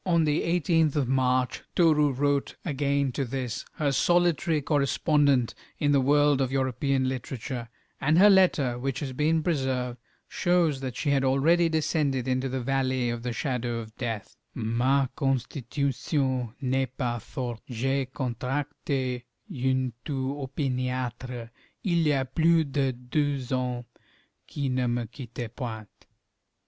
On 0.03 0.23
the 0.23 0.41
18th 0.41 0.95
of 0.95 1.07
March 1.07 1.61
Toru 1.75 2.11
wrote 2.11 2.55
again 2.65 3.11
to 3.11 3.23
this, 3.23 3.63
her 3.73 3.91
solitary 3.91 4.59
correspondent 4.59 5.53
in 5.77 5.91
the 5.91 6.01
world 6.01 6.41
of 6.41 6.51
European 6.51 7.07
literature, 7.07 7.69
and 8.01 8.17
her 8.17 8.27
letter, 8.31 8.79
which 8.79 8.99
has 9.01 9.13
been 9.13 9.43
preserved, 9.43 9.99
shows 10.27 10.79
that 10.79 10.95
she 10.95 11.11
had 11.11 11.23
already 11.23 11.69
descended 11.69 12.27
into 12.27 12.49
the 12.49 12.61
valley 12.61 13.11
of 13.11 13.21
the 13.21 13.31
shadow 13.31 13.77
of 13.77 13.95
death: 13.95 14.35
Ma 14.55 15.05
constitution 15.15 16.55
n'est 16.61 16.97
pas 16.97 17.21
forte; 17.23 17.61
j'ai 17.69 18.07
contracté 18.07 19.21
une 19.51 19.93
toux 20.03 20.33
opiniâtre, 20.41 21.51
il 21.83 22.07
y 22.07 22.11
a 22.13 22.25
plus 22.25 22.63
de 22.65 22.91
deux 22.91 23.53
ans, 23.53 23.85
qui 24.47 24.67
ne 24.69 24.87
me 24.87 25.05
quitte 25.05 25.55
point. 25.55 25.85